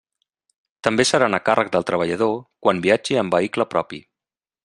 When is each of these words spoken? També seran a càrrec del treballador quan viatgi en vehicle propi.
També 0.87 1.05
seran 1.09 1.37
a 1.37 1.39
càrrec 1.49 1.69
del 1.75 1.85
treballador 1.91 2.33
quan 2.67 2.81
viatgi 2.89 3.21
en 3.25 3.31
vehicle 3.37 3.71
propi. 3.77 4.01